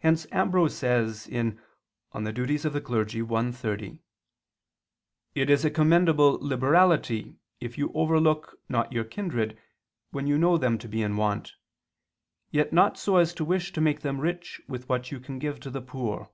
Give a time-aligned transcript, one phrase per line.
[0.00, 1.52] Hence Ambrose says (De
[2.12, 2.90] Offic.
[3.30, 3.98] i, 30):
[5.36, 9.56] "It is a commendable liberality if you overlook not your kindred
[10.10, 11.52] when you know them to be in want;
[12.50, 15.60] yet not so as to wish to make them rich with what you can give
[15.60, 16.32] to the poor."